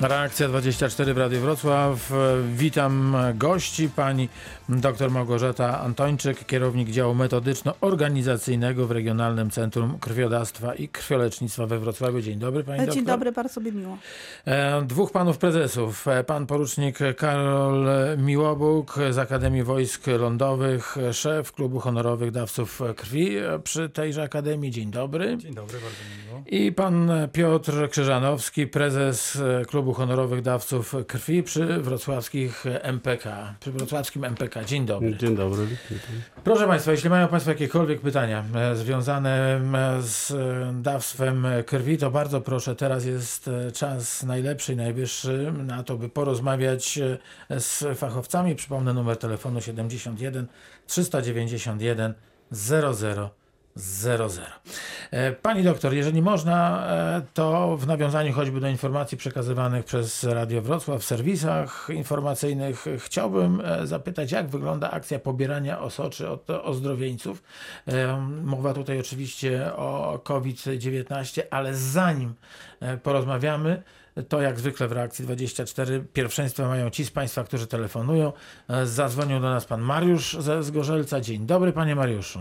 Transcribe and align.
Reakcja 0.00 0.48
24 0.48 1.14
w 1.14 1.18
Radiu 1.18 1.40
Wrocław. 1.40 2.12
Witam 2.54 3.16
gości, 3.34 3.88
pani 3.96 4.28
dr 4.68 5.10
Małgorzata 5.10 5.80
Antończyk, 5.80 6.46
kierownik 6.46 6.90
działu 6.90 7.14
metodyczno-organizacyjnego 7.14 8.86
w 8.86 8.90
Regionalnym 8.90 9.50
Centrum 9.50 9.98
Krwiodawstwa 9.98 10.74
i 10.74 10.88
Krwiolecznictwa 10.88 11.66
we 11.66 11.78
Wrocławiu. 11.78 12.20
Dzień 12.20 12.38
dobry 12.38 12.64
pani 12.64 12.78
Dzień 12.78 12.86
doktor. 12.86 13.04
dobry, 13.04 13.32
bardzo 13.32 13.60
mi 13.60 13.72
miło. 13.72 13.98
E, 14.46 14.82
Dwóch 14.82 15.12
panów 15.12 15.38
prezesów. 15.38 16.08
E, 16.08 16.24
Pan 16.24 16.46
porucznik 16.46 16.98
Karol 17.16 17.86
Miłobóg 18.18 18.94
z 19.10 19.18
Akademii 19.18 19.62
Wojsk 19.62 20.06
Lądowych, 20.06 20.96
szef 21.12 21.52
Klubu 21.52 21.80
Honorowych 21.80 22.30
Dawców 22.30 22.82
Krwi 22.96 23.36
przy 23.64 23.88
tejże 23.88 24.22
Akademii. 24.22 24.70
Dzień 24.70 24.90
dobry. 24.90 25.36
Dzień 25.38 25.54
dobry, 25.54 25.78
bardzo 25.78 25.96
mi 26.04 26.24
miło. 26.24 26.25
I 26.46 26.72
pan 26.72 27.10
Piotr 27.32 27.88
Krzyżanowski, 27.90 28.66
prezes 28.66 29.36
e, 29.36 29.64
Klubu 29.64 29.92
Honorowych 29.92 30.42
Dawców 30.42 30.94
Krwi 31.06 31.42
przy 31.42 31.66
wrocławskich 31.66 32.64
MPK, 32.82 33.54
przy 33.60 33.72
wrocławskim 33.72 34.24
MPK. 34.24 34.64
Dzień 34.64 34.86
dobry. 34.86 35.16
Dzień 35.16 35.36
dobry. 35.36 35.66
Proszę 36.44 36.66
Państwa, 36.66 36.92
jeśli 36.92 37.10
mają 37.10 37.28
Państwo 37.28 37.50
jakiekolwiek 37.50 38.00
pytania 38.00 38.44
e, 38.54 38.76
związane 38.76 39.54
m, 39.54 39.76
z 40.00 40.30
e, 40.30 40.72
dawstwem 40.82 41.46
krwi, 41.66 41.98
to 41.98 42.10
bardzo 42.10 42.40
proszę, 42.40 42.76
teraz 42.76 43.04
jest 43.04 43.48
e, 43.48 43.72
czas 43.72 44.22
najlepszy 44.22 44.72
i 44.72 44.76
najwyższy 44.76 45.52
na 45.64 45.82
to, 45.82 45.96
by 45.96 46.08
porozmawiać 46.08 46.98
e, 46.98 47.60
z 47.60 47.98
fachowcami. 47.98 48.54
Przypomnę 48.54 48.94
numer 48.94 49.16
telefonu 49.16 49.60
71 49.60 50.46
391 50.86 52.14
00 52.50 53.30
00. 53.76 54.28
E, 55.10 55.32
Pani 55.32 55.62
doktor, 55.62 55.94
jeżeli 55.94 56.22
można, 56.22 56.86
e, 56.86 57.22
to 57.34 57.76
w 57.76 57.86
nawiązaniu 57.86 58.32
choćby 58.32 58.60
do 58.60 58.68
informacji 58.68 59.18
przekazywanych 59.18 59.84
przez 59.84 60.24
Radio 60.24 60.62
Wrocław 60.62 61.00
w 61.00 61.04
serwisach 61.04 61.88
informacyjnych, 61.94 62.86
e, 62.86 62.98
chciałbym 62.98 63.62
zapytać, 63.84 64.32
jak 64.32 64.48
wygląda 64.48 64.90
akcja 64.90 65.18
pobierania 65.18 65.80
osoczy 65.80 66.28
od 66.28 66.50
ozdrowieńców. 66.50 67.42
Mowa 68.42 68.74
tutaj 68.74 69.00
oczywiście 69.00 69.74
o 69.76 70.20
COVID-19, 70.24 71.42
ale 71.50 71.74
zanim 71.74 72.34
porozmawiamy, 73.02 73.82
to 74.28 74.40
jak 74.40 74.58
zwykle 74.58 74.88
w 74.88 74.92
reakcji 74.92 75.24
24 75.24 76.04
pierwszeństwo 76.12 76.68
mają 76.68 76.90
ci 76.90 77.04
z 77.04 77.10
Państwa, 77.10 77.44
którzy 77.44 77.66
telefonują. 77.66 78.32
Zadzwonił 78.84 79.40
do 79.40 79.50
nas 79.50 79.64
pan 79.64 79.80
Mariusz 79.80 80.36
ze 80.40 80.62
Zgorzelca. 80.62 81.20
Dzień 81.20 81.46
dobry, 81.46 81.72
panie 81.72 81.96
Mariuszu. 81.96 82.40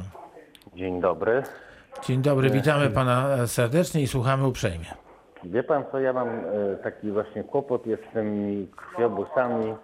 Dzień 0.76 1.02
dobry. 1.02 1.44
Dzień 2.04 2.22
dobry, 2.22 2.50
witamy 2.50 2.90
pana 2.90 3.28
e, 3.30 3.48
serdecznie 3.48 4.02
i 4.02 4.08
słuchamy 4.08 4.48
uprzejmie. 4.48 4.86
Wie 5.44 5.64
pan 5.64 5.84
co, 5.92 6.00
ja 6.00 6.14
mam 6.14 6.28
e, 6.30 6.76
taki 6.84 7.12
właśnie 7.12 7.44
kłopot 7.44 7.88
jest 7.88 8.04
z 8.09 8.14
tymi 8.14 8.68
krwiobusami. 8.76 9.76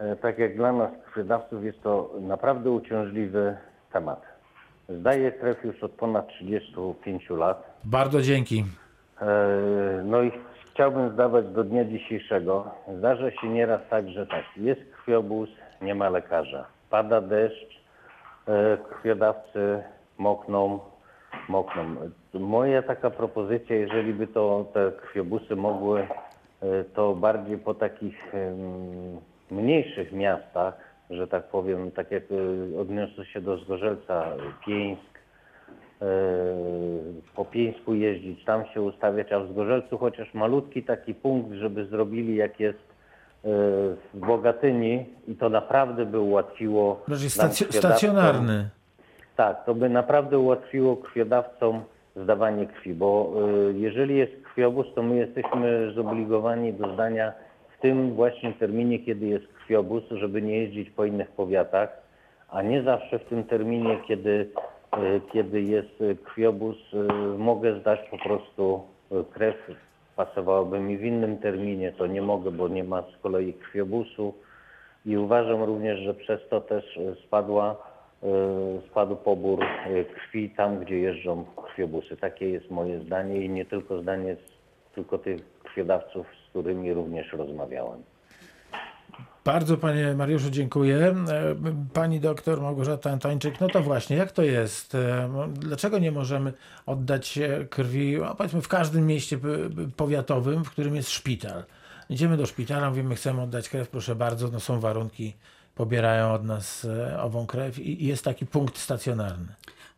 E, 0.00 0.16
Tak 0.16 0.38
jak 0.38 0.56
dla 0.56 0.72
nas 0.72 0.90
krwiodawców 1.12 1.64
jest 1.64 1.82
to 1.82 2.10
naprawdę 2.20 2.70
uciążliwy 2.70 3.56
temat. 3.92 4.22
Zdaję 4.88 5.32
krew 5.32 5.64
już 5.64 5.82
od 5.82 5.92
ponad 5.92 6.28
35 6.28 7.30
lat. 7.30 7.76
Bardzo 7.84 8.22
dzięki. 8.22 8.64
E, 9.22 9.26
No 10.04 10.22
i 10.22 10.32
chciałbym 10.72 11.12
zdawać 11.12 11.46
do 11.48 11.64
dnia 11.64 11.84
dzisiejszego. 11.84 12.70
Zdarza 12.98 13.30
się 13.30 13.48
nieraz 13.48 13.80
tak, 13.90 14.08
że 14.08 14.26
tak, 14.26 14.44
jest 14.56 14.80
krwiobóz, 14.96 15.48
nie 15.82 15.94
ma 15.94 16.08
lekarza. 16.10 16.66
Pada 16.90 17.20
deszcz, 17.20 17.80
e, 18.48 18.76
krwiodawcy 18.90 19.82
mokną, 20.18 20.78
mokną. 21.48 21.82
Moja 22.34 22.82
taka 22.82 23.10
propozycja, 23.10 23.76
jeżeli 23.76 24.12
by 24.14 24.26
to 24.26 24.66
te 24.74 24.92
krwiobusy 25.02 25.56
mogły, 25.56 26.00
e, 26.00 26.06
to 26.94 27.14
bardziej 27.14 27.58
po 27.58 27.74
takich 27.74 28.32
mniejszych 29.50 30.12
miastach, 30.12 30.74
że 31.10 31.26
tak 31.28 31.44
powiem, 31.48 31.90
tak 31.90 32.10
jak 32.10 32.22
e, 32.22 32.80
odniosę 32.80 33.24
się 33.26 33.40
do 33.40 33.58
Zgorzelca, 33.58 34.24
Pieńsk, 34.66 35.02
e, 36.02 36.06
po 37.36 37.44
Pieńsku 37.44 37.94
jeździć, 37.94 38.44
tam 38.44 38.66
się 38.66 38.82
ustawiać, 38.82 39.32
a 39.32 39.40
w 39.40 39.48
Zgorzelcu 39.52 39.98
chociaż 39.98 40.34
malutki 40.34 40.82
taki 40.82 41.14
punkt, 41.14 41.52
żeby 41.52 41.86
zrobili 41.86 42.36
jak 42.36 42.60
jest 42.60 42.96
w 44.14 44.18
Bogatyni 44.26 45.06
i 45.28 45.34
to 45.34 45.48
naprawdę 45.48 46.06
by 46.06 46.20
ułatwiło 46.20 47.02
Znaczy 47.06 47.22
nam 47.22 47.28
stac- 47.50 47.66
krwiodawcom- 47.66 47.78
stacjonarny. 47.78 48.68
Tak, 49.36 49.64
to 49.64 49.74
by 49.74 49.88
naprawdę 49.88 50.38
ułatwiło 50.38 50.96
krwiodawcom 50.96 51.82
zdawanie 52.16 52.66
krwi, 52.66 52.94
bo 52.94 53.32
y, 53.70 53.78
jeżeli 53.78 54.16
jest 54.16 54.32
krwiobóz, 54.42 54.86
to 54.94 55.02
my 55.02 55.16
jesteśmy 55.16 55.92
zobligowani 55.94 56.72
do 56.72 56.94
zdania 56.94 57.32
w 57.78 57.80
tym 57.80 58.12
właśnie 58.12 58.52
terminie, 58.52 58.98
kiedy 58.98 59.26
jest 59.26 59.46
krwiobóz, 59.46 60.02
żeby 60.10 60.42
nie 60.42 60.58
jeździć 60.58 60.90
po 60.90 61.04
innych 61.04 61.30
powiatach, 61.30 62.02
a 62.48 62.62
nie 62.62 62.82
zawsze 62.82 63.18
w 63.18 63.24
tym 63.24 63.44
terminie, 63.44 63.98
kiedy, 64.08 64.50
y, 64.98 65.20
kiedy 65.32 65.62
jest 65.62 66.04
krwiobóz, 66.24 66.76
y, 66.94 67.38
mogę 67.38 67.80
zdać 67.80 68.00
po 68.10 68.18
prostu 68.18 68.82
krew. 69.32 69.56
Pasowałoby 70.16 70.80
mi 70.80 70.98
w 70.98 71.04
innym 71.04 71.38
terminie, 71.38 71.92
to 71.92 72.06
nie 72.06 72.22
mogę, 72.22 72.50
bo 72.50 72.68
nie 72.68 72.84
ma 72.84 73.02
z 73.02 73.22
kolei 73.22 73.52
krwiobusu. 73.52 74.34
I 75.06 75.16
uważam 75.16 75.62
również, 75.62 76.00
że 76.00 76.14
przez 76.14 76.40
to 76.48 76.60
też 76.60 76.98
spadła, 77.26 77.76
spadł 78.90 79.16
pobór 79.16 79.64
e, 79.64 80.04
krwi 80.04 80.50
tam, 80.50 80.78
gdzie 80.78 80.98
jeżdżą 80.98 81.44
krwiobusy. 81.44 82.16
Takie 82.16 82.50
jest 82.50 82.70
moje 82.70 83.00
zdanie 83.00 83.44
i 83.44 83.48
nie 83.48 83.64
tylko 83.64 84.02
zdanie 84.02 84.36
tylko 84.94 85.18
tych 85.18 85.40
krwiodawców, 85.64 86.26
z 86.46 86.50
którymi 86.50 86.92
również 86.94 87.32
rozmawiałem. 87.32 88.02
Bardzo 89.44 89.76
panie 89.76 90.14
Mariuszu 90.14 90.50
dziękuję. 90.50 90.96
E, 90.96 91.14
Pani 91.92 92.20
doktor 92.20 92.60
Małgorzata 92.60 93.10
Antończyk, 93.10 93.60
no 93.60 93.68
to 93.68 93.82
właśnie, 93.82 94.16
jak 94.16 94.32
to 94.32 94.42
jest? 94.42 94.94
E, 94.94 95.28
Dlaczego 95.52 95.98
nie 95.98 96.12
możemy 96.12 96.52
oddać 96.86 97.38
e, 97.38 97.64
krwi, 97.64 98.18
no 98.20 98.34
powiedzmy 98.34 98.62
w 98.62 98.68
każdym 98.68 99.06
mieście 99.06 99.38
powiatowym, 99.96 100.64
w 100.64 100.70
którym 100.70 100.96
jest 100.96 101.10
szpital? 101.10 101.64
Idziemy 102.10 102.36
do 102.36 102.46
szpitala, 102.46 102.90
mówimy, 102.90 103.14
chcemy 103.14 103.42
oddać 103.42 103.68
krew, 103.68 103.88
proszę 103.88 104.14
bardzo, 104.14 104.48
no 104.48 104.60
są 104.60 104.80
warunki, 104.80 105.34
pobierają 105.76 106.32
od 106.32 106.44
nas 106.44 106.84
e, 106.84 107.22
ową 107.22 107.46
krew 107.46 107.78
i 107.78 108.02
i 108.02 108.06
jest 108.06 108.24
taki 108.24 108.46
punkt 108.46 108.78
stacjonarny. 108.78 109.46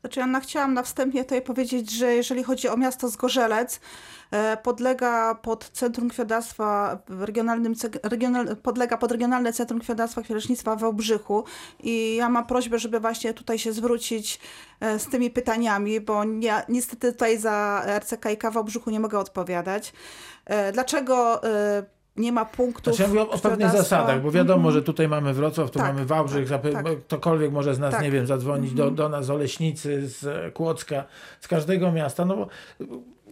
Znaczy, 0.00 0.22
Anna, 0.22 0.40
chciałam 0.40 0.74
na 0.74 0.82
wstępie 0.82 1.24
tutaj 1.24 1.42
powiedzieć, 1.42 1.90
że 1.90 2.14
jeżeli 2.14 2.42
chodzi 2.42 2.68
o 2.68 2.76
miasto 2.76 3.08
Zgorzelec, 3.08 3.80
e, 4.30 4.56
podlega 4.56 5.34
pod 5.34 5.70
Centrum 5.70 6.08
Krwiodawstwa 6.08 6.98
w 7.08 7.22
regionalnym, 7.22 7.74
regional, 8.02 8.56
podlega 8.56 8.96
pod 8.96 9.12
Regionalne 9.12 9.52
Centrum 9.52 9.80
Krwiodawstwa 9.80 10.20
i 10.20 10.24
Krwiolecznictwa 10.24 10.76
w 10.76 10.80
Wałbrzychu 10.80 11.44
i 11.80 12.16
ja 12.16 12.28
mam 12.28 12.46
prośbę, 12.46 12.78
żeby 12.78 13.00
właśnie 13.00 13.34
tutaj 13.34 13.58
się 13.58 13.72
zwrócić 13.72 14.40
e, 14.80 14.98
z 14.98 15.06
tymi 15.06 15.30
pytaniami, 15.30 16.00
bo 16.00 16.22
ja 16.40 16.62
niestety 16.68 17.12
tutaj 17.12 17.38
za 17.38 17.84
RCKiK 17.98 18.50
w 18.50 18.52
Wałbrzychu 18.52 18.90
nie 18.90 19.00
mogę 19.00 19.18
odpowiadać. 19.18 19.92
Dlaczego 20.72 21.40
nie 22.18 22.32
ma 22.32 22.44
punktów 22.44 22.84
Znaczy 22.96 23.02
ja 23.02 23.08
mówię 23.08 23.30
o 23.30 23.38
pewnych 23.38 23.70
zasadach, 23.70 24.22
bo 24.22 24.30
wiadomo, 24.30 24.56
Mhm. 24.56 24.74
że 24.74 24.82
tutaj 24.82 25.08
mamy 25.08 25.34
Wrocław, 25.34 25.70
tu 25.70 25.78
Tak, 25.78 25.88
mamy 25.88 26.06
Wałbrzych, 26.06 26.48
tak, 26.48 26.62
tak. 26.62 26.86
ktokolwiek 27.06 27.52
może 27.52 27.74
z 27.74 27.78
nas, 27.78 27.90
Tak. 27.94 28.02
nie 28.02 28.10
wiem, 28.10 28.26
zadzwonić 28.26 28.72
do, 28.74 28.90
do 28.90 29.08
nas, 29.08 29.30
Oleśnicy, 29.30 30.08
z 30.08 30.54
Kłodzka, 30.54 31.04
z 31.40 31.48
każdego 31.48 31.92
miasta, 31.92 32.24
no 32.24 32.36
bo 32.36 32.48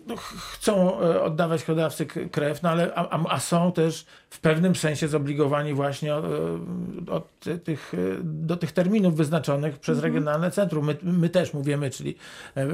no, 0.06 0.16
ch- 0.16 0.34
chcą 0.52 1.00
e, 1.00 1.22
oddawać 1.22 1.62
k- 2.06 2.20
krew, 2.32 2.62
no 2.62 2.68
ale 2.70 2.94
a, 2.94 3.08
a- 3.28 3.40
są 3.40 3.72
też 3.72 4.06
w 4.30 4.40
pewnym 4.40 4.74
sensie 4.76 5.08
zobligowani 5.08 5.74
właśnie 5.74 6.14
od, 6.14 6.24
e, 6.24 7.12
od 7.12 7.40
ty- 7.40 7.58
tych, 7.58 7.94
e, 7.94 7.98
do 8.22 8.56
tych 8.56 8.72
terminów 8.72 9.16
wyznaczonych 9.16 9.78
przez 9.78 9.98
Mhm. 9.98 10.14
Regionalne 10.14 10.50
Centrum. 10.50 10.86
My, 10.86 10.96
my 11.02 11.28
też 11.28 11.54
mówimy, 11.54 11.90
czyli 11.90 12.16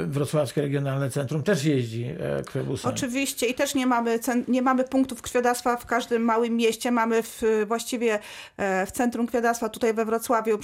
Wrocławskie 0.06 0.62
Regionalne 0.62 1.10
Centrum 1.10 1.42
też 1.42 1.64
jeździ 1.64 2.06
krwiobusami. 2.46 2.94
Oczywiście 2.94 3.46
i 3.46 3.54
też 3.54 3.74
nie 3.74 3.86
mamy, 3.86 4.18
nie 4.48 4.62
mamy 4.62 4.84
punktów 4.84 5.22
krwiodawstwa 5.22 5.76
w 5.76 5.86
każdym 5.86 6.22
małym 6.22 6.56
mieście. 6.56 6.90
Mamy 6.90 7.22
w, 7.22 7.42
właściwie 7.66 8.18
w 8.86 8.90
centrum 8.92 9.26
krwiodawstwa 9.26 9.68
tutaj 9.68 9.94
we 9.94 10.04
Wrocławiu 10.04 10.58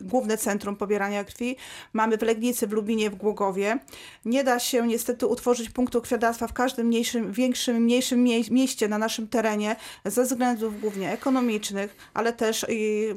główne 0.00 0.38
centrum 0.38 0.76
pobierania 0.76 1.24
krwi. 1.24 1.56
Mamy 1.92 2.18
w 2.18 2.22
Legnicy, 2.22 2.66
w 2.66 2.72
Lubinie, 2.72 3.10
w 3.10 3.14
Głogowie. 3.14 3.78
Nie 4.24 4.44
da 4.44 4.58
się 4.58 4.86
niestety 4.86 5.26
utworzyć 5.26 5.70
punktu 5.70 6.02
krwiodawstwa 6.02 6.46
w 6.46 6.52
każdym 6.52 6.86
mniejszym, 6.86 7.32
większym, 7.32 7.76
mniejszym 7.76 8.22
mie 8.22 8.40
mieście 8.50 8.88
na 8.88 8.98
naszym 8.98 9.28
terenie 9.28 9.76
ze 10.04 10.22
względów 10.22 10.80
głównie 10.80 11.12
ekonomicznych, 11.12 11.96
ale 12.14 12.32
też 12.32 12.66
i, 12.68 13.14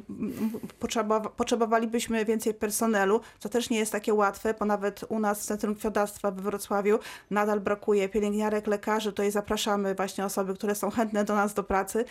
potrzeba, 0.79 1.19
potrzebowalibyśmy 1.19 2.25
więcej 2.25 2.53
personelu, 2.53 3.21
co 3.39 3.49
też 3.49 3.69
nie 3.69 3.77
jest 3.77 3.91
takie 3.91 4.13
łatwe, 4.13 4.53
bo 4.59 4.65
nawet 4.65 5.01
u 5.09 5.19
nas 5.19 5.41
w 5.41 5.45
Centrum 5.45 5.75
Krwiodawstwa 5.75 6.31
we 6.31 6.41
Wrocławiu 6.41 6.99
nadal 7.31 7.59
brakuje 7.59 8.09
pielęgniarek, 8.09 8.67
lekarzy. 8.67 9.09
Tutaj 9.09 9.31
zapraszamy 9.31 9.95
właśnie 9.95 10.25
osoby, 10.25 10.53
które 10.53 10.75
są 10.75 10.89
chętne 10.89 11.23
do 11.25 11.35
nas 11.35 11.53
do 11.53 11.63
pracy. 11.63 12.05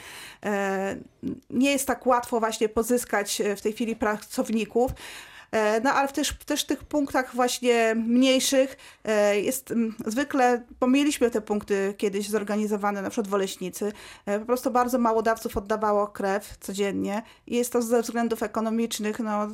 E, 0.44 0.96
Nie 1.50 1.72
jest 1.72 1.86
tak 1.86 2.06
łatwo 2.06 2.40
właśnie 2.40 2.68
pozyskać 2.68 3.40
e, 3.40 3.56
w 3.56 3.62
tej 3.62 3.72
chwili 3.72 3.96
pracowników. 3.96 4.57
E, 5.50 5.80
No 5.80 5.90
ale 5.90 6.08
też, 6.08 6.32
też 6.46 6.62
w 6.62 6.66
tych 6.66 6.84
punktach 6.84 7.34
właśnie 7.34 7.94
mniejszych 7.94 8.76
e, 9.04 9.40
jest 9.40 9.74
zwykle, 10.06 10.62
bo 10.80 10.86
mieliśmy 10.86 11.30
te 11.30 11.40
punkty 11.40 11.94
kiedyś 11.98 12.28
zorganizowane, 12.28 13.02
na 13.02 13.10
przykład 13.10 13.28
w 13.28 13.34
Oleśnicy, 13.34 13.92
e, 14.26 14.38
po 14.40 14.46
prostu 14.46 14.70
bardzo 14.70 14.98
mało 14.98 15.22
dawców 15.22 15.56
oddawało 15.56 16.06
krew 16.06 16.56
codziennie 16.60 17.22
i 17.46 17.56
jest 17.56 17.72
to 17.72 17.82
ze 17.82 18.02
względów 18.02 18.42
ekonomicznych 18.42 19.18
no, 19.18 19.48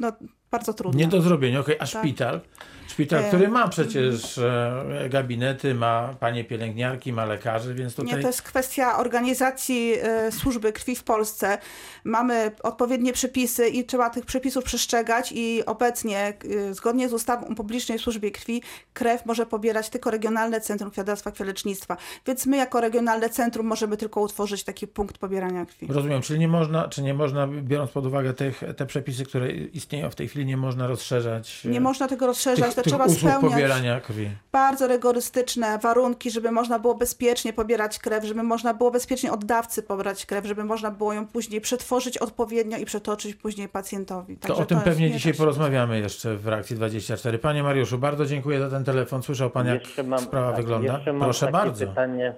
no 0.00 0.12
bardzo 0.52 0.74
trudne. 0.74 1.00
Nie 1.00 1.08
do 1.08 1.22
zrobienia, 1.22 1.60
okej. 1.60 1.74
A 1.74 1.78
Tak. 1.78 1.88
szpital? 1.88 2.40
Szpital, 2.88 3.24
E, 3.24 3.28
który 3.28 3.48
ma 3.48 3.68
przecież 3.68 4.38
e, 4.38 5.08
gabinety, 5.10 5.74
ma 5.74 6.14
panie 6.20 6.44
pielęgniarki, 6.44 7.12
ma 7.12 7.24
lekarzy, 7.24 7.74
więc 7.74 7.98
Nie, 7.98 8.04
tutaj... 8.04 8.20
to 8.22 8.26
jest 8.26 8.42
kwestia 8.42 8.98
organizacji 8.98 9.94
e, 10.02 10.32
służby 10.32 10.72
krwi 10.72 10.96
w 10.96 11.04
Polsce. 11.04 11.58
Mamy 12.04 12.50
odpowiednie 12.62 13.12
przepisy 13.12 13.68
i 13.68 13.84
trzeba 13.84 14.10
tych 14.10 14.26
przepisów 14.26 14.64
przestrzegać 14.64 15.32
i 15.34 15.62
obecnie 15.66 16.34
zgodnie 16.70 17.08
z 17.08 17.12
ustawą 17.12 17.48
o 17.48 17.54
publicznej 17.54 17.98
służbie 17.98 18.30
krwi 18.30 18.62
krew 18.92 19.26
może 19.26 19.46
pobierać 19.46 19.88
tylko 19.90 20.10
Regionalne 20.10 20.60
Centrum 20.60 20.90
Krwiodawstwa 20.90 21.30
i 21.30 21.32
Krwiolecznictwa. 21.32 21.96
Więc 22.26 22.46
my 22.46 22.56
jako 22.56 22.80
Regionalne 22.80 23.28
Centrum 23.30 23.66
możemy 23.66 23.96
tylko 23.96 24.20
utworzyć 24.20 24.64
taki 24.64 24.86
punkt 24.86 25.18
pobierania 25.18 25.66
krwi. 25.66 25.86
Rozumiem, 25.90 26.22
czyli 26.22 26.40
nie 26.40 26.48
można, 26.48 26.88
czy 26.88 27.02
nie 27.02 27.14
można, 27.14 27.46
biorąc 27.46 27.90
pod 27.90 28.06
uwagę 28.06 28.34
tych, 28.34 28.62
te 28.76 28.86
przepisy, 28.86 29.24
które 29.24 29.52
istnieją 29.52 30.10
w 30.10 30.14
tej 30.14 30.28
chwili, 30.28 30.41
nie 30.46 30.56
można 30.56 30.86
rozszerzać 30.86 31.62
e, 31.66 31.68
Nie 31.68 31.80
można 31.80 32.08
tego 32.08 32.26
rozszerzać, 32.26 32.66
tych, 32.66 32.74
to 32.74 32.82
tych 32.82 32.92
trzeba 32.92 33.08
spełniać 33.08 33.40
pobierania 33.40 34.00
krwi. 34.00 34.30
bardzo 34.52 34.86
rygorystyczne 34.88 35.78
warunki, 35.78 36.30
żeby 36.30 36.50
można 36.50 36.78
było 36.78 36.94
bezpiecznie 36.94 37.52
pobierać 37.52 37.98
krew, 37.98 38.24
żeby 38.24 38.42
można 38.42 38.74
było 38.74 38.90
bezpiecznie 38.90 39.32
od 39.32 39.44
dawcy 39.44 39.82
pobrać 39.82 40.26
krew, 40.26 40.46
żeby 40.46 40.64
można 40.64 40.90
było 40.90 41.12
ją 41.12 41.26
później 41.26 41.60
przetworzyć 41.60 42.18
odpowiednio 42.18 42.78
i 42.78 42.84
przetoczyć 42.84 43.34
później 43.34 43.68
pacjentowi. 43.68 44.36
To 44.36 44.48
Także 44.48 44.62
o 44.62 44.66
tym 44.66 44.76
jest- 44.78 44.84
pewnie 44.84 45.08
nie 45.08 45.14
dzisiaj 45.16 45.34
porozmawiamy 45.34 45.98
jeszcze 46.00 46.36
w 46.36 46.46
reakcji 46.46 46.76
24. 46.76 47.38
Panie 47.38 47.62
Mariuszu, 47.62 47.98
bardzo 47.98 48.26
dziękuję 48.26 48.60
za 48.60 48.70
ten 48.70 48.84
telefon. 48.84 49.22
Słyszał 49.22 49.50
pan, 49.50 49.66
jak 49.66 49.82
mam- 50.04 50.20
sprawa 50.20 50.46
tak, 50.52 50.56
wygląda? 50.56 51.00
Proszę 51.20 51.50
bardzo. 51.50 51.86
pytanie, 51.86 52.34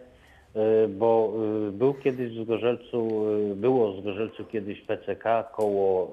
bo 0.88 1.32
y, 1.68 1.72
był 1.72 1.94
kiedyś 1.94 2.38
w 2.38 2.42
Zgorzelcu, 2.44 3.26
y, 3.52 3.54
było 3.56 3.92
w 3.92 4.00
Zgorzelcu 4.00 4.44
kiedyś 4.44 4.80
PCK, 4.80 5.50
koło, 5.52 6.12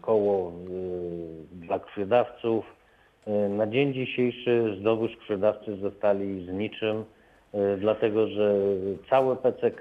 koło 0.00 0.52
dla 1.52 1.78
krwiodawców. 1.78 2.64
Na 3.48 3.66
dzień 3.66 3.94
dzisiejszy 3.94 4.76
zdobycz 4.80 5.16
krwiodawcy 5.16 5.76
zostali 5.76 6.46
z 6.46 6.48
niczym, 6.48 7.04
dlatego 7.78 8.26
że 8.26 8.54
całe 9.10 9.36
PCK 9.36 9.80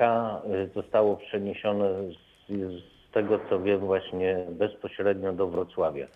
zostało 0.75 1.17
przeniesione 1.17 1.93
z, 1.93 2.49
z 2.49 3.11
tego 3.13 3.39
co 3.49 3.59
wiem 3.59 3.79
właśnie 3.79 4.45
bezpośrednio 4.49 5.33
do 5.33 5.47
Wrocławia. 5.47 6.07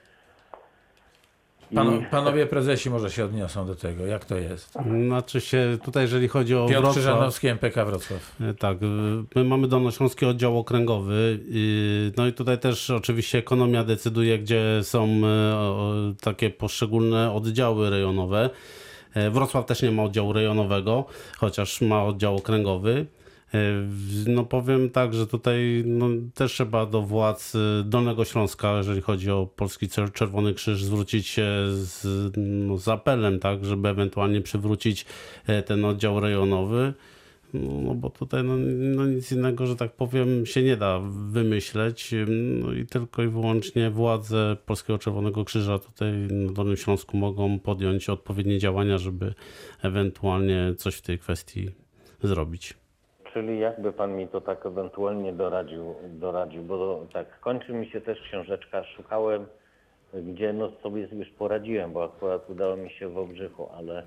Pan, 1.76 2.06
panowie 2.12 2.46
prezesi 2.46 2.90
może 2.90 3.12
się 3.12 3.26
odniosą 3.26 3.66
do 3.66 3.76
tego, 3.76 4.06
jak 4.06 4.26
to 4.26 4.38
jest. 4.38 4.74
Znaczy 5.06 5.42
się 5.42 5.78
tutaj, 5.84 6.04
jeżeli 6.04 6.28
chodzi 6.28 6.56
o 6.56 6.60
Piotr 6.60 6.74
Wrocław, 6.74 6.94
Krzyżanowski, 6.94 7.48
MPK 7.48 7.86
Wrocław. 7.86 8.36
e, 8.42 8.54
tak, 8.54 8.78
y, 8.84 8.86
my 9.36 9.44
mamy 9.44 9.68
Dolnośląski 9.68 10.26
Oddział 10.26 10.60
Okręgowy, 10.60 11.40
no 12.18 12.28
i 12.28 12.34
tutaj 12.34 12.60
też 12.60 12.90
oczywiście 12.90 13.38
ekonomia 13.38 13.84
decyduje, 13.84 14.40
gdzie 14.40 14.80
są 14.84 15.08
e, 15.08 16.14
takie 16.22 16.50
poszczególne 16.50 17.32
oddziały 17.32 17.90
rejonowe. 17.90 18.50
E, 19.14 19.30
Wrocław 19.30 19.66
też 19.66 19.82
nie 19.82 19.92
ma 19.92 20.04
oddziału 20.04 20.34
rejonowego, 20.34 21.06
chociaż 21.38 21.82
ma 21.82 22.04
oddział 22.04 22.36
okręgowy. 22.36 23.06
E, 23.54 23.88
No 24.28 24.46
powiem 24.46 24.90
tak, 24.90 25.14
że 25.14 25.28
tutaj 25.28 25.84
no, 25.86 26.08
też 26.34 26.52
trzeba 26.52 26.86
do 26.86 27.02
władz 27.02 27.56
y, 27.56 27.60
Dolnego 27.86 28.26
Śląska, 28.26 28.78
jeżeli 28.78 29.02
chodzi 29.02 29.32
o 29.32 29.48
Polski 29.56 29.88
Czer- 29.88 30.12
Czerwony 30.12 30.54
Krzyż, 30.54 30.84
zwrócić 30.84 31.28
się 31.28 31.48
z, 31.72 32.34
no, 32.38 32.78
z 32.78 32.88
apelem, 32.88 33.40
tak, 33.40 33.66
żeby 33.66 33.90
ewentualnie 33.90 34.42
przywrócić 34.42 35.06
e, 35.48 35.64
ten 35.64 35.86
oddział 35.86 36.20
rejonowy. 36.20 36.94
No, 37.54 37.82
no 37.82 37.96
bo 37.96 38.10
tutaj 38.10 38.44
no, 38.44 38.54
no 38.96 39.06
nic 39.06 39.32
innego, 39.32 39.68
że 39.68 39.76
tak 39.76 39.96
powiem, 39.96 40.46
się 40.46 40.64
nie 40.64 40.78
da 40.78 41.00
wymyśleć. 41.30 42.14
No 42.62 42.74
i 42.74 42.86
tylko 42.86 43.24
i 43.24 43.28
wyłącznie 43.28 43.90
władze 43.90 44.58
Polskiego 44.66 45.00
Czerwonego 45.00 45.46
Krzyża 45.46 45.80
tutaj 45.80 46.12
na 46.32 46.52
Dolnym 46.52 46.78
Śląsku 46.78 47.18
mogą 47.18 47.60
podjąć 47.60 48.10
odpowiednie 48.10 48.60
działania, 48.60 48.98
żeby 48.98 49.34
ewentualnie 49.82 50.74
coś 50.78 50.96
w 50.96 51.02
tej 51.02 51.20
kwestii 51.20 51.70
zrobić. 52.24 52.83
Czyli 53.34 53.60
jakby 53.60 53.94
pan 53.94 54.16
mi 54.16 54.28
to 54.28 54.42
tak 54.42 54.66
ewentualnie 54.66 55.34
doradził, 55.34 55.96
doradził, 56.10 56.64
bo 56.64 57.06
tak 57.14 57.40
kończy 57.40 57.74
mi 57.74 57.90
się 57.90 58.02
też 58.02 58.22
książeczka, 58.22 58.84
szukałem, 58.84 59.46
gdzie 60.14 60.54
no 60.54 60.72
sobie 60.84 61.08
już 61.12 61.30
poradziłem, 61.30 61.94
bo 61.94 62.04
akurat 62.04 62.50
udało 62.50 62.78
mi 62.78 62.90
się 62.90 63.10
w 63.10 63.18
Obrzychu, 63.18 63.70
ale 63.78 64.04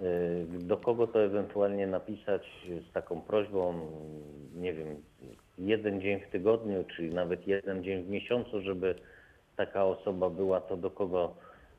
y, 0.00 0.46
do 0.48 0.76
kogo 0.76 1.06
to 1.06 1.22
ewentualnie 1.22 1.86
napisać 1.86 2.42
z 2.90 2.92
taką 2.92 3.20
prośbą, 3.20 3.74
nie 4.54 4.72
wiem, 4.72 5.02
jeden 5.58 6.00
dzień 6.00 6.20
w 6.20 6.30
tygodniu, 6.30 6.84
czy 6.96 7.02
nawet 7.02 7.46
jeden 7.46 7.84
dzień 7.84 8.04
w 8.04 8.08
miesiącu, 8.08 8.60
żeby 8.60 8.94
taka 9.56 9.84
osoba 9.84 10.30
była, 10.30 10.60
to 10.60 10.76
do 10.76 10.90
kogo 10.90 11.34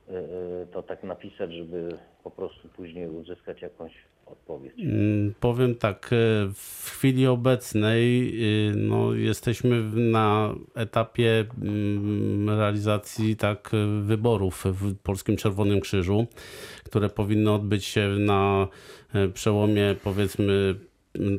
y, 0.10 0.14
y, 0.14 0.68
to 0.72 0.84
tak 0.84 1.04
napisać, 1.04 1.54
żeby 1.54 1.90
po 2.24 2.32
prostu 2.32 2.70
później 2.70 3.10
uzyskać 3.10 3.62
jakąś 3.62 3.94
odpowiedź. 4.32 4.80
Mm, 4.80 5.34
Powiem 5.40 5.76
tak, 5.76 6.06
e, 6.06 6.16
w 6.54 6.90
chwili 6.92 7.28
obecnej 7.28 8.32
y, 8.70 8.76
no, 8.76 9.14
jesteśmy 9.14 9.84
na 10.12 10.56
etapie 10.76 11.46
mm, 11.62 12.50
realizacji 12.50 13.36
tak 13.36 13.72
e, 13.74 14.02
wyborów 14.04 14.66
w 14.66 14.96
Polskim 14.96 15.38
Czerwonym 15.38 15.82
Krzyżu, 15.82 16.28
które 16.84 17.10
powinny 17.10 17.52
odbyć 17.52 17.86
się 17.86 18.08
na 18.08 18.68
e, 19.14 19.28
przełomie 19.28 19.96
powiedzmy 20.04 20.76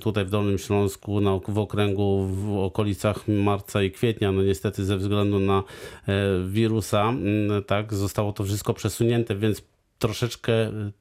tutaj 0.01 0.25
w 0.25 0.31
Dolnym 0.31 0.59
Śląsku, 0.59 1.21
na, 1.21 1.39
w 1.49 1.59
okręgu 1.59 2.27
w 2.27 2.59
okolicach 2.59 3.29
marca 3.29 3.83
i 3.83 3.91
kwietnia. 3.91 4.33
No 4.33 4.43
niestety 4.43 4.85
ze 4.85 4.97
względu 4.97 5.41
na 5.41 5.63
e, 6.07 6.15
wirusa, 6.49 7.09
mm, 7.09 7.65
tak, 7.65 7.95
zostało 7.95 8.33
to 8.33 8.45
wszystko 8.45 8.75
przesunięte, 8.75 9.37
więc 9.37 9.63
troszeczkę 9.99 10.53
e, 10.53 10.93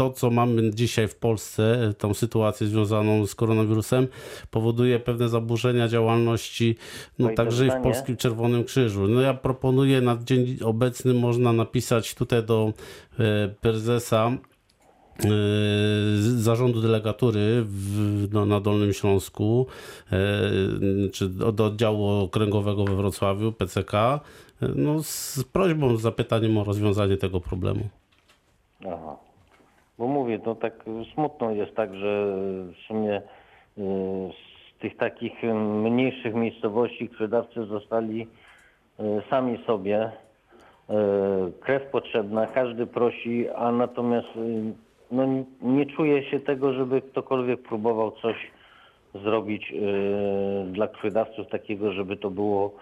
to, 0.00 0.10
co 0.10 0.30
mamy 0.30 0.70
dzisiaj 0.74 1.08
w 1.08 1.14
Polsce, 1.14 1.94
tą 1.98 2.14
sytuację 2.14 2.66
związaną 2.66 3.26
z 3.26 3.34
koronawirusem, 3.34 4.08
powoduje 4.50 4.98
pewne 4.98 5.28
zaburzenia 5.28 5.88
działalności, 5.88 6.76
no 7.18 7.26
No 7.26 7.32
i 7.32 7.34
także 7.34 7.66
i 7.66 7.70
w 7.70 7.82
Polskim 7.82 8.16
Czerwonym 8.16 8.64
Krzyżu. 8.64 9.08
No 9.08 9.20
ja 9.20 9.34
proponuję 9.34 10.00
na 10.00 10.18
dzień 10.24 10.58
obecny 10.64 11.14
można 11.14 11.52
napisać 11.52 12.14
tutaj 12.14 12.42
do 12.42 12.72
e, 13.18 13.48
prezesa 13.48 14.30
e, 14.30 15.28
zarządu 16.18 16.80
delegatury 16.80 17.64
w, 17.64 18.28
no, 18.32 18.46
na 18.46 18.60
Dolnym 18.60 18.92
Śląsku, 18.92 19.66
e, 20.12 20.18
czy 21.12 21.28
do, 21.28 21.52
do 21.52 21.66
oddziału 21.66 22.08
okręgowego 22.08 22.84
we 22.84 22.96
Wrocławiu, 22.96 23.52
PCK, 23.52 23.94
e, 23.94 24.68
no, 24.74 25.02
z 25.02 25.44
prośbą, 25.52 25.96
z 25.96 26.00
zapytaniem 26.00 26.58
o 26.58 26.64
rozwiązanie 26.64 27.16
tego 27.16 27.40
problemu. 27.40 27.88
Aha. 28.86 29.29
Bo 30.00 30.06
mówię, 30.06 30.40
no 30.46 30.54
tak 30.54 30.84
smutno 31.14 31.50
jest 31.50 31.74
tak, 31.74 31.94
że 31.94 32.36
w 32.72 32.76
sumie 32.88 33.16
y, 33.16 33.22
z 34.76 34.78
tych 34.78 34.96
takich 34.96 35.42
mniejszych 35.82 36.34
miejscowości 36.34 37.08
krwiodawcy 37.08 37.64
zostali 37.66 38.26
y, 39.00 39.02
sami 39.30 39.58
sobie. 39.66 40.04
Y, 40.06 40.92
Krew 41.60 41.82
potrzebna, 41.82 42.46
każdy 42.46 42.86
prosi, 42.86 43.48
a 43.56 43.72
natomiast 43.72 44.28
no, 45.10 45.26
nie 45.62 45.86
czuje 45.86 46.30
się 46.30 46.40
tego, 46.40 46.72
żeby 46.72 47.02
ktokolwiek 47.02 47.62
próbował 47.62 48.10
coś 48.10 48.36
zrobić 49.14 49.72
dla 50.66 50.88
krwiodawców 50.88 51.48
takiego, 51.48 51.92
żeby 51.92 52.16
to 52.16 52.30
było 52.30 52.74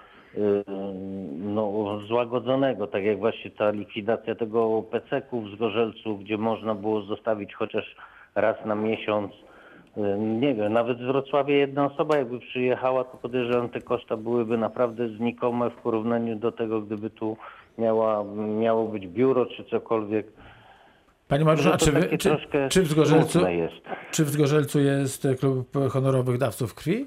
no, 1.39 1.99
złagodzonego, 2.09 2.87
tak 2.87 3.05
jak 3.05 3.19
właśnie 3.19 3.51
ta 3.51 3.71
likwidacja 3.71 4.35
tego 4.35 4.83
PCK-u 4.83 5.41
w 5.43 5.51
Zgorzelcu, 5.55 6.17
gdzie 6.19 6.39
można 6.39 6.75
było 6.75 7.03
zostawić 7.03 7.55
chociaż 7.55 7.97
raz 8.35 8.57
na 8.67 8.75
miesiąc. 8.75 9.33
Y, 9.97 10.01
Nie 10.19 10.55
wiem, 10.55 10.73
nawet 10.73 10.99
z 10.99 11.03
Wrocławia 11.03 11.57
jedna 11.57 11.85
osoba 11.87 12.17
jakby 12.17 12.39
przyjechała, 12.41 13.05
to 13.05 13.17
podejrzewam 13.17 13.69
te 13.69 13.81
koszta 13.81 14.17
byłyby 14.17 14.59
naprawdę 14.59 15.09
znikome 15.09 15.71
w 15.71 15.75
porównaniu 15.75 16.37
do 16.37 16.53
tego, 16.53 16.81
gdyby 16.81 17.11
tu 17.11 17.37
miała, 17.79 18.25
miało 18.61 18.89
być 18.89 19.07
biuro 19.09 19.47
czy 19.47 19.65
cokolwiek. 19.65 20.27
Panie 21.29 21.45
Mariuszu, 21.45 21.69
No 21.69 21.77
czy, 21.79 22.19
czy, 22.19 22.29
troszkę 22.29 22.69
czy, 22.69 22.83
w 22.83 22.87
Zgorzelcu, 22.87 23.49
jest. 23.49 23.75
czy 24.11 24.25
w 24.25 24.29
Zgorzelcu 24.29 24.81
jest 24.81 25.29
klub 25.41 25.69
honorowych 25.91 26.39
dawców 26.39 26.75
krwi? 26.75 27.07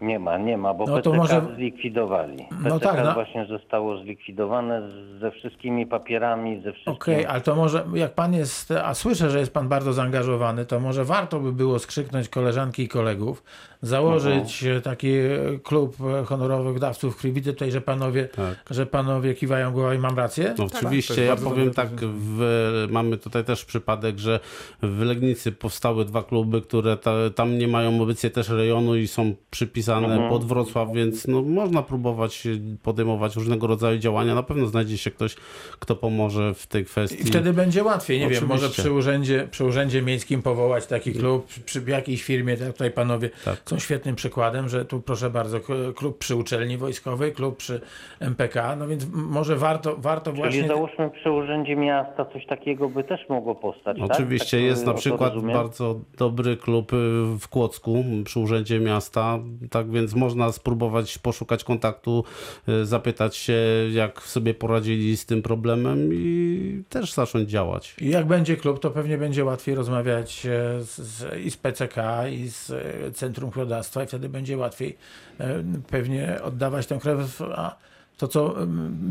Nie 0.00 0.18
ma, 0.18 0.38
nie 0.38 0.58
ma, 0.58 0.74
bo 0.74 0.86
No 0.86 1.02
to 1.02 1.10
PCK 1.10 1.16
może- 1.16 1.54
zlikwidowali. 1.56 2.36
No 2.64 2.70
PCK 2.78 2.82
tak, 2.92 3.04
no- 3.04 3.14
właśnie 3.14 3.46
zostało 3.46 3.98
zlikwidowane 3.98 4.88
ze 5.20 5.30
wszystkimi 5.30 5.86
papierami, 5.86 6.56
ze 6.62 6.72
wszystkim. 6.72 6.92
Okej, 6.94 7.26
ale 7.26 7.40
to 7.40 7.54
może, 7.56 7.84
jak 7.94 8.14
pan 8.14 8.34
jest, 8.34 8.70
a 8.70 8.94
słyszę, 8.94 9.30
że 9.30 9.38
jest 9.38 9.52
pan 9.54 9.68
bardzo 9.68 9.92
zaangażowany, 9.92 10.64
to 10.66 10.80
może 10.80 11.04
warto 11.04 11.40
by 11.40 11.52
było 11.52 11.78
skrzyknąć 11.78 12.28
koleżanki 12.28 12.82
i 12.82 12.88
kolegów, 12.88 13.42
założyć 13.82 14.64
e, 14.64 14.80
taki 14.80 15.08
e, 15.16 15.28
klub 15.62 15.96
honorowych 16.26 16.78
dawców 16.78 17.16
krwi. 17.16 17.32
Widzę 17.32 17.52
tutaj, 17.52 17.70
że 17.72 17.80
panowie, 17.80 18.24
Tak. 18.24 18.54
że 18.70 18.86
panowie 18.86 19.34
kiwają 19.34 19.72
głową 19.72 19.98
mam 19.98 20.16
rację? 20.16 20.54
No, 20.58 20.68
To 20.68 20.76
oczywiście, 20.76 21.22
jest 21.22 21.42
ja 21.42 21.50
powiem 21.50 21.74
tak, 21.74 21.88
w, 22.00 22.86
mamy 22.90 23.16
tutaj 23.16 23.44
też 23.44 23.64
przypadek, 23.64 24.18
że 24.18 24.40
w 24.82 25.00
Legnicy 25.02 25.52
powstały 25.52 26.04
dwa 26.04 26.22
kluby, 26.22 26.62
które 26.62 26.96
ta, 26.96 27.12
tam 27.34 27.58
nie 27.58 27.68
mają 27.68 28.02
obecnie 28.02 28.30
też 28.30 28.48
rejonu 28.48 28.96
i 28.96 29.06
są 29.08 29.34
przypisane 29.50 29.87
pod 30.28 30.44
Wrocław, 30.44 30.92
więc 30.92 31.26
no, 31.26 31.42
można 31.42 31.82
próbować 31.82 32.48
podejmować 32.82 33.36
różnego 33.36 33.66
rodzaju 33.66 33.98
działania. 33.98 34.34
Na 34.34 34.42
pewno 34.42 34.66
znajdzie 34.66 34.98
się 34.98 35.10
ktoś, 35.10 35.34
kto 35.78 35.96
pomoże 35.96 36.54
w 36.54 36.66
tej 36.66 36.84
kwestii. 36.84 37.22
I 37.22 37.24
wtedy 37.24 37.52
będzie 37.52 37.84
łatwiej. 37.84 38.20
Nie 38.20 38.28
wiem, 38.28 38.46
może 38.46 38.54
Oczywiście. 38.54 38.82
przy 38.82 38.92
urzędzie, 38.92 39.48
przy 39.50 39.64
urzędzie 39.64 40.02
miejskim 40.02 40.42
powołać 40.42 40.86
taki 40.86 41.12
klub, 41.12 41.46
przy, 41.64 41.82
jakiejś 41.86 42.22
firmie, 42.22 42.56
tak 42.56 42.72
tutaj 42.72 42.90
panowie 42.90 43.30
Tak. 43.44 43.62
są 43.64 43.78
świetnym 43.78 44.14
przykładem, 44.14 44.68
że 44.68 44.84
tu 44.84 45.00
proszę 45.00 45.30
bardzo, 45.30 45.60
klub 45.96 46.18
przy 46.18 46.36
uczelni 46.36 46.76
wojskowej, 46.76 47.32
klub 47.32 47.56
przy 47.56 47.80
MPK, 48.20 48.76
no 48.76 48.88
więc 48.88 49.06
może 49.12 49.56
warto, 49.56 49.96
warto 49.98 50.30
Czyli 50.30 50.42
właśnie... 50.42 50.68
załóżmy 50.68 51.10
przy 51.10 51.30
Urzędzie 51.30 51.76
Miasta 51.76 52.24
coś 52.24 52.46
takiego 52.46 52.88
by 52.88 53.04
też 53.04 53.28
mogło 53.28 53.54
powstać, 53.54 53.98
tak? 53.98 54.10
Oczywiście 54.10 54.56
tak? 54.56 54.66
jest 54.66 54.82
o 54.82 54.86
na 54.86 54.94
przykład 54.94 55.34
rozumiem? 55.34 55.56
bardzo 55.56 56.00
dobry 56.18 56.56
klub 56.56 56.92
w 57.40 57.48
Kłodzku 57.48 58.04
przy 58.24 58.40
Urzędzie 58.40 58.80
Miasta, 58.80 59.38
tak 59.78 59.90
więc 59.90 60.14
można 60.14 60.52
spróbować 60.52 61.18
poszukać 61.18 61.64
kontaktu, 61.64 62.24
y, 62.68 62.86
zapytać 62.86 63.36
się 63.36 63.54
jak 63.92 64.22
sobie 64.22 64.54
poradzili 64.54 65.16
z 65.16 65.26
tym 65.26 65.42
problemem 65.42 66.10
i 66.12 66.82
też 66.88 67.12
zacząć 67.12 67.50
działać. 67.50 67.94
I 68.00 68.10
jak 68.10 68.26
będzie 68.26 68.56
klub, 68.56 68.80
to 68.80 68.90
pewnie 68.90 69.18
będzie 69.18 69.44
łatwiej 69.44 69.74
rozmawiać 69.74 70.46
e, 70.46 70.50
z, 70.84 70.98
z, 70.98 71.38
i 71.38 71.50
z 71.50 71.56
PCK, 71.56 71.96
i 72.30 72.48
z 72.48 72.70
e, 72.70 73.10
Centrum 73.12 73.50
Krwiodawstwa 73.50 74.02
i 74.02 74.06
wtedy 74.06 74.28
będzie 74.28 74.56
łatwiej 74.58 74.96
e, 75.40 75.62
pewnie 75.90 76.38
oddawać 76.42 76.86
tę 76.86 76.98
krew. 76.98 77.42
A 77.56 77.76
to, 78.16 78.28
co 78.28 78.54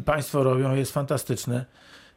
państwo 0.06 0.44
robią, 0.44 0.76
jest 0.76 0.94
fantastyczne. 0.94 1.66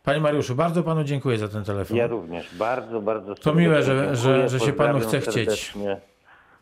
Panie 0.04 0.20
Mariuszu, 0.20 0.54
bardzo 0.54 0.82
panu 0.82 1.04
dziękuję 1.04 1.38
za 1.38 1.48
ten 1.48 1.64
telefon. 1.64 1.96
Ja 1.96 2.06
również. 2.06 2.54
Bardzo, 2.54 3.00
bardzo 3.00 3.34
To 3.34 3.54
miłe, 3.54 3.82
że- 3.82 4.16
że- 4.16 4.48
że 4.48 4.60
się 4.60 4.72
panu 4.72 5.00
chce 5.00 5.20
chcieć. 5.20 5.34
serdecznie. 5.34 6.00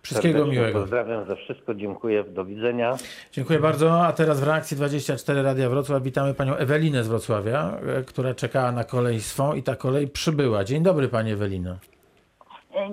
Wszystkiego 0.09 0.39
Serdecznie 0.39 0.61
miłego. 0.61 0.81
Pozdrawiam 0.81 1.25
za 1.25 1.35
wszystko, 1.37 1.75
dziękuję, 1.75 2.25
do 2.25 2.45
widzenia. 2.45 2.97
Dziękuję 3.33 3.59
bardzo. 3.59 4.07
A 4.07 4.13
teraz 4.13 4.41
w 4.41 4.47
reakcji 4.47 4.77
24 4.77 5.43
Radia 5.43 5.69
Wrocław 5.71 6.03
witamy 6.03 6.35
panią 6.35 6.55
Ewelinę 6.57 7.05
z 7.05 7.09
Wrocławia, 7.09 7.79
e, 7.99 8.03
która 8.03 8.35
czekała 8.35 8.73
na 8.73 8.85
kolej 8.85 9.21
swą 9.21 9.55
i 9.55 9.63
ta 9.63 9.77
kolej 9.77 10.09
przybyła. 10.09 10.65
Dzień 10.65 10.83
dobry 10.83 11.09
pani 11.09 11.33
Ewelino. 11.33 11.77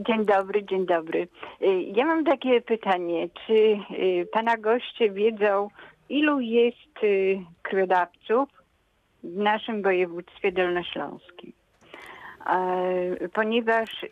Dzień 0.08 0.26
dobry, 0.26 0.64
dzień 0.66 0.86
dobry. 0.86 1.28
Y, 1.62 1.82
Ja 1.82 2.06
mam 2.06 2.26
takie 2.26 2.62
pytanie. 2.62 3.30
Czy 3.48 3.78
pana 4.32 4.58
goście 4.58 5.12
wiedzą, 5.12 5.68
ilu 6.10 6.40
jest 6.40 6.78
krwiodawców 7.62 8.50
w 9.24 9.38
naszym 9.38 9.82
województwie 9.84 10.52
dolnośląskim? 10.52 11.52
E, 12.50 13.30
Ponieważ 13.34 14.06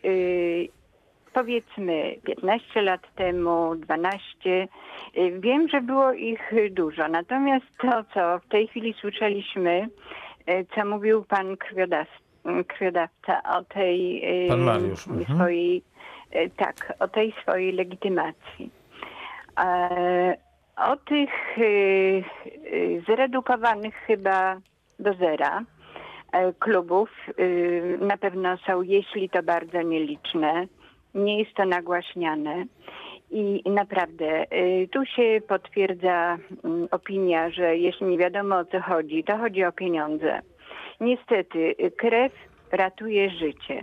powiedzmy 1.33 2.15
15 2.23 2.81
lat 2.81 3.15
temu, 3.15 3.75
12, 3.75 4.19
y, 5.17 5.39
wiem, 5.39 5.67
że 5.67 5.81
było 5.81 6.13
ich 6.13 6.51
dużo. 6.71 7.07
Natomiast 7.07 7.65
to, 7.81 8.03
co 8.13 8.39
w 8.39 8.47
tej 8.47 8.67
chwili 8.67 8.93
słyszeliśmy, 8.93 9.89
y, 10.49 10.65
co 10.75 10.85
mówił 10.85 11.23
pan 11.23 11.57
krwiodawca, 12.67 13.43
o 13.57 13.63
tej 13.63 14.21
y, 14.45 14.49
Pan 14.49 14.61
Mariusz, 14.61 15.07
mhm. 15.07 15.37
swojej, 15.37 15.83
tak, 16.57 16.93
o 16.99 17.07
tej 17.07 17.33
swojej 17.41 17.71
legitymacji. 17.71 18.69
O 20.77 20.97
tych 20.97 21.29
zredukowanych 23.07 23.95
chyba 23.95 24.57
do 24.99 25.13
zera 25.13 25.63
klubów 26.59 27.09
na 27.99 28.17
pewno 28.17 28.57
są, 28.57 28.81
jeśli 28.81 29.29
to 29.29 29.43
bardzo 29.43 29.81
nieliczne. 29.81 30.67
Nie 31.15 31.39
jest 31.39 31.53
to 31.53 31.65
nagłaśniane. 31.65 32.65
I 33.32 33.63
naprawdę 33.65 34.43
y, 34.53 34.88
tu 34.91 35.05
się 35.05 35.41
potwierdza 35.48 36.38
mm, 36.63 36.88
opinia, 36.91 37.50
że 37.50 37.77
jeśli 37.77 38.08
nie 38.08 38.17
wiadomo 38.17 38.58
o 38.58 38.65
co 38.65 38.82
chodzi, 38.82 39.24
to 39.24 39.38
chodzi 39.38 39.63
o 39.63 39.72
pieniądze. 39.72 40.39
Niestety 41.00 41.60
y, 41.60 41.91
krew 41.91 42.32
ratuje 42.72 43.29
życie. 43.29 43.82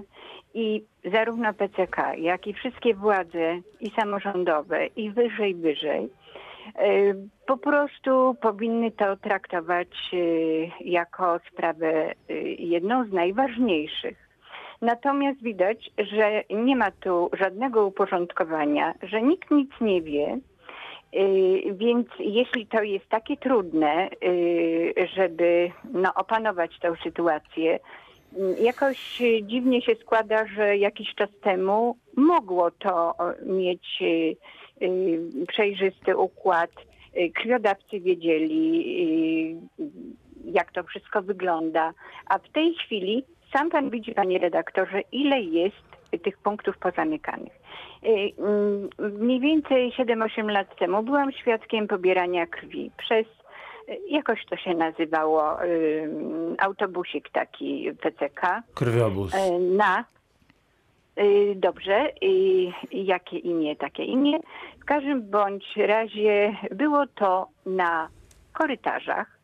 I 0.54 0.84
zarówno 1.12 1.54
PCK, 1.54 2.14
jak 2.18 2.46
i 2.46 2.52
wszystkie 2.52 2.94
władze 2.94 3.58
i 3.80 3.90
samorządowe, 3.90 4.86
i 4.86 5.10
wyżej, 5.10 5.54
wyżej, 5.54 6.04
y, 6.04 7.14
po 7.46 7.56
prostu 7.56 8.36
powinny 8.42 8.90
to 8.90 9.16
traktować 9.16 9.88
jako 10.80 11.40
sprawę 11.52 12.12
jedną 12.58 13.04
z 13.04 13.12
najważniejszych. 13.12 14.29
Natomiast 14.80 15.42
widać, 15.42 15.90
że 15.98 16.42
nie 16.50 16.76
ma 16.76 16.90
tu 16.90 17.30
żadnego 17.32 17.86
uporządkowania, 17.86 18.94
że 19.02 19.22
nikt 19.22 19.50
nic 19.50 19.70
nie 19.80 20.02
wie. 20.02 20.38
Y, 21.14 21.74
Więc 21.74 22.06
jeśli 22.18 22.66
to 22.66 22.82
jest 22.82 23.08
takie 23.08 23.36
trudne, 23.36 24.08
y, 24.24 25.08
żeby 25.16 25.70
no, 25.92 26.14
opanować 26.14 26.78
tę 26.78 26.94
sytuację, 27.02 27.78
y, 27.78 28.62
jakoś 28.62 29.22
dziwnie 29.42 29.82
się 29.82 29.94
składa, 29.94 30.46
że 30.46 30.76
jakiś 30.76 31.14
czas 31.14 31.30
temu 31.42 31.96
mogło 32.16 32.70
to 32.70 33.14
mieć 33.46 34.02
przejrzysty 35.48 36.16
układ. 36.16 36.70
Krwiodawcy 37.34 38.00
wiedzieli, 38.00 39.56
jak 40.44 40.72
to 40.72 40.82
wszystko 40.82 41.22
wygląda, 41.22 41.92
a 42.26 42.38
w 42.38 42.48
tej 42.48 42.74
chwili 42.74 43.24
sam 43.52 43.70
pan 43.70 43.90
widzi, 43.90 44.12
panie 44.14 44.38
redaktorze, 44.38 45.00
ile 45.12 45.40
jest 45.40 45.76
tych 46.24 46.38
punktów 46.38 46.78
pozamykanych. 46.78 47.52
Y, 48.04 48.32
mm, 48.38 48.88
Mniej 48.98 49.40
więcej 49.40 49.92
7-8 49.92 50.50
lat 50.50 50.78
temu 50.78 51.02
byłam 51.02 51.32
świadkiem 51.32 51.88
pobierania 51.88 52.46
krwi 52.46 52.90
przez, 52.96 53.26
y, 53.88 53.98
jakoś 54.08 54.46
to 54.46 54.56
się 54.56 54.74
nazywało, 54.74 55.64
y, 55.64 56.10
autobusik 56.58 57.30
taki 57.30 57.90
PCK, 58.02 58.62
Krwiobóz. 58.74 59.34
y, 59.34 59.58
na, 59.60 60.04
dobrze, 61.56 62.10
jakie 62.92 63.38
imię, 63.38 63.76
takie 63.76 64.04
imię. 64.04 64.38
W 64.80 64.84
każdym 64.84 65.30
bądź 65.30 65.76
razie 65.76 66.56
było 66.70 67.06
to 67.06 67.48
na 67.66 68.08
korytarzach 68.52 69.38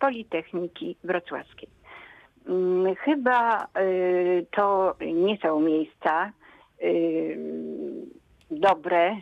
Politechniki 0.00 0.96
Wrocławskiej. 1.04 1.68
Mm, 2.48 2.94
Chyba 2.96 3.64
y, 3.64 4.46
to 4.56 4.94
nie 5.14 5.38
są 5.38 5.60
miejsca 5.60 6.32
y, 6.82 7.36
dobre 8.50 9.12
y, 9.12 9.20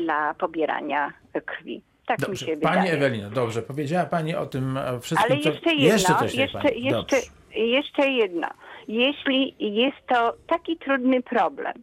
dla 0.00 0.34
pobierania 0.34 1.12
krwi. 1.46 1.82
Tak 2.06 2.18
mi 2.18 2.26
Dobrze. 2.26 2.46
się 2.46 2.56
Pani 2.56 2.76
wydaje. 2.80 2.92
Ewelino, 2.92 3.30
dobrze, 3.30 3.62
powiedziała 3.62 4.04
Pani 4.06 4.34
o 4.34 4.46
tym 4.46 4.78
wszystkim, 5.00 5.32
Ale 5.32 5.42
co... 5.42 5.48
jeszcze 5.50 5.70
jedno, 5.70 5.92
jeszcze, 5.92 6.14
coś 6.14 6.34
jeszcze, 6.34 6.68
jeszcze, 6.74 7.16
jeszcze 7.54 8.10
jedno. 8.10 8.48
Jeśli 8.88 9.54
jest 9.58 10.06
to 10.08 10.34
taki 10.46 10.76
trudny 10.76 11.22
problem, 11.22 11.74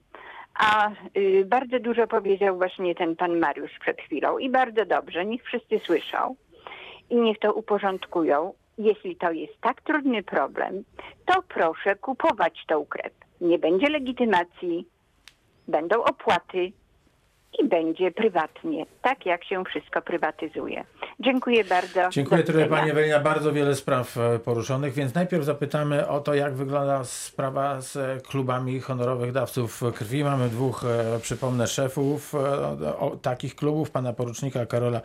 a 0.55 0.89
y, 1.17 1.45
bardzo 1.45 1.79
dużo 1.79 2.07
powiedział 2.07 2.57
właśnie 2.57 2.95
ten 2.95 3.15
pan 3.15 3.39
Mariusz 3.39 3.79
przed 3.79 4.01
chwilą 4.01 4.37
i 4.37 4.49
bardzo 4.49 4.85
dobrze, 4.85 5.25
niech 5.25 5.43
wszyscy 5.43 5.79
słyszą 5.85 6.35
i 7.09 7.15
niech 7.15 7.39
to 7.39 7.53
uporządkują. 7.53 8.53
Jeśli 8.79 9.15
to 9.15 9.31
jest 9.31 9.61
tak 9.61 9.81
trudny 9.81 10.23
problem, 10.23 10.83
to 11.25 11.41
proszę 11.41 11.95
kupować 11.95 12.65
tą 12.67 12.85
krew. 12.85 13.13
Nie 13.41 13.59
będzie 13.59 13.89
legitymacji, 13.89 14.87
będą 15.67 16.03
opłaty 16.03 16.71
i 17.59 17.67
będzie 17.67 18.11
prywatnie, 18.11 18.85
tak 19.01 19.25
jak 19.25 19.45
się 19.45 19.63
wszystko 19.63 20.01
prywatyzuje. 20.01 20.83
Dziękuję 21.19 21.63
bardzo. 21.63 22.09
Dziękuję 22.09 22.43
tyle. 22.43 22.65
Pani 22.65 22.91
Ewelina. 22.91 23.19
Bardzo 23.19 23.53
wiele 23.53 23.75
spraw 23.75 24.17
e, 24.17 24.39
poruszonych, 24.39 24.93
więc 24.93 25.13
najpierw 25.13 25.43
zapytamy 25.43 26.07
o 26.07 26.19
to, 26.19 26.33
jak 26.33 26.53
wygląda 26.53 27.03
sprawa 27.03 27.81
z 27.81 28.23
klubami 28.23 28.79
honorowych 28.79 29.31
dawców 29.31 29.83
krwi. 29.95 30.23
Mamy 30.23 30.49
dwóch, 30.49 30.83
e, 30.83 31.19
przypomnę, 31.19 31.67
szefów 31.67 32.35
e, 32.35 33.17
takich 33.21 33.55
klubów, 33.55 33.91
pana 33.91 34.13
porucznika 34.13 34.65
Karola 34.65 35.01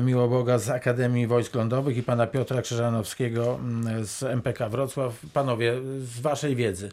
Miłoboga 0.00 0.58
z 0.58 0.70
Akademii 0.70 1.26
Wojsk 1.26 1.54
Lądowych 1.54 1.96
i 1.96 2.02
pana 2.02 2.26
Piotra 2.26 2.62
Krzyżanowskiego 2.62 3.58
mm, 3.60 4.04
z 4.04 4.22
MPK 4.22 4.68
Wrocław. 4.68 5.12
Panowie, 5.32 5.74
z 5.98 6.20
waszej 6.20 6.56
wiedzy, 6.56 6.88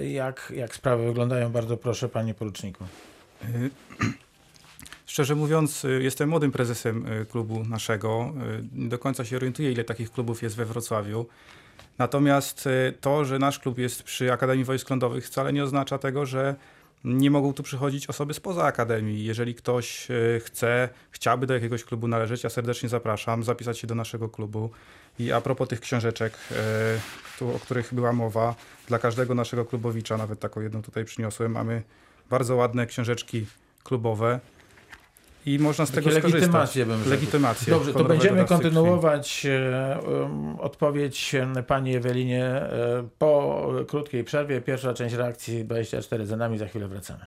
jak, 0.00 0.52
jak 0.56 0.74
sprawy 0.74 1.06
wyglądają? 1.06 1.52
Bardzo 1.52 1.76
proszę, 1.76 2.08
panie 2.08 2.34
poruczniku. 2.34 2.84
Szczerze 5.06 5.34
mówiąc, 5.34 5.84
y, 5.84 6.02
jestem 6.02 6.28
młodym 6.28 6.52
prezesem 6.52 7.06
y, 7.06 7.26
klubu 7.26 7.64
naszego. 7.64 8.32
Y, 8.58 8.64
Nie 8.72 8.88
do 8.88 8.98
końca 8.98 9.24
się 9.24 9.36
orientuję, 9.36 9.72
ile 9.72 9.84
takich 9.84 10.10
klubów 10.12 10.42
jest 10.42 10.56
we 10.56 10.64
Wrocławiu. 10.64 11.26
Natomiast 11.98 12.66
y, 12.66 12.94
to, 13.00 13.24
że 13.24 13.38
nasz 13.38 13.58
klub 13.58 13.78
jest 13.78 14.02
przy 14.02 14.32
Akademii 14.32 14.64
Wojsk 14.64 14.90
Lądowych, 14.90 15.26
wcale 15.26 15.52
nie 15.52 15.64
oznacza 15.64 15.98
tego, 15.98 16.26
że 16.26 16.54
nie 17.04 17.30
mogą 17.30 17.52
tu 17.52 17.62
przychodzić 17.62 18.06
osoby 18.06 18.34
spoza 18.34 18.64
Akademii. 18.64 19.24
Jeżeli 19.24 19.54
ktoś 19.54 20.10
y, 20.10 20.40
chce, 20.44 20.88
chciałby 21.10 21.46
do 21.46 21.54
jakiegoś 21.54 21.84
klubu 21.84 22.08
należeć, 22.08 22.44
ja 22.44 22.50
serdecznie 22.50 22.88
zapraszam, 22.88 23.44
zapisać 23.44 23.78
się 23.78 23.86
do 23.86 23.94
naszego 23.94 24.28
klubu. 24.28 24.70
I 25.18 25.32
a 25.32 25.40
propos 25.40 25.68
tych 25.68 25.80
książeczek, 25.80 26.32
y, 26.34 26.54
tu, 27.38 27.56
o 27.56 27.58
których 27.58 27.94
była 27.94 28.12
mowa, 28.12 28.54
dla 28.88 28.98
każdego 28.98 29.34
naszego 29.34 29.64
klubowicza, 29.64 30.16
nawet 30.16 30.40
taką 30.40 30.60
jedną 30.60 30.82
tutaj 30.82 31.04
przyniosłem, 31.04 31.52
mamy 31.52 31.82
bardzo 32.30 32.56
ładne 32.56 32.86
książeczki 32.86 33.46
klubowe 33.84 34.40
i 35.46 35.58
można 35.58 35.86
z 35.86 35.90
Takie 35.90 36.00
tego 36.00 36.10
skorzystać. 36.10 36.40
legitymacje 36.40 36.86
bym 36.86 36.98
rzekł. 36.98 37.10
Legitymacje 37.10 37.70
Dobrze, 37.70 37.92
to 37.92 38.04
będziemy 38.04 38.44
kontynuować 38.44 39.46
e, 39.46 39.98
um, 40.00 40.60
odpowiedź 40.60 41.34
e, 41.34 41.62
pani 41.62 41.96
Ewelinie 41.96 42.44
e, 42.44 43.08
po 43.18 43.62
krótkiej 43.88 44.24
przerwie. 44.24 44.60
Pierwsza 44.60 44.94
część 44.94 45.14
reakcji 45.14 45.64
24 45.64 46.26
za 46.26 46.36
nami, 46.36 46.58
za 46.58 46.66
chwilę 46.66 46.88
wracamy. 46.88 47.20